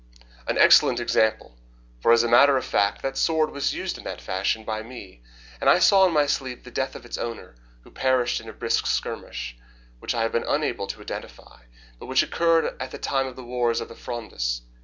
"An 0.47 0.57
excellent 0.57 0.99
example, 0.99 1.55
for, 1.99 2.11
as 2.11 2.23
a 2.23 2.27
matter 2.27 2.57
of 2.57 2.65
fact, 2.65 3.03
that 3.03 3.15
sword 3.19 3.51
was 3.51 3.75
used 3.75 3.99
in 3.99 4.03
that 4.05 4.19
fashion 4.19 4.63
by 4.63 4.81
me, 4.81 5.21
and 5.61 5.69
I 5.69 5.77
saw 5.77 6.07
in 6.07 6.11
my 6.11 6.25
sleep 6.25 6.63
the 6.63 6.71
death 6.71 6.95
of 6.95 7.05
its 7.05 7.19
owner, 7.19 7.53
who 7.83 7.91
perished 7.91 8.41
in 8.41 8.49
a 8.49 8.53
brisk 8.53 8.87
skirmish, 8.87 9.55
which 9.99 10.15
I 10.15 10.23
have 10.23 10.31
been 10.31 10.45
unable 10.47 10.87
to 10.87 11.01
identify, 11.01 11.65
but 11.99 12.07
which 12.07 12.23
occurred 12.23 12.75
at 12.81 12.89
the 12.89 12.97
time 12.97 13.27
of 13.27 13.35
the 13.35 13.43
wars 13.45 13.79
of 13.79 13.89
the 13.89 13.95
Frondists. 13.95 14.61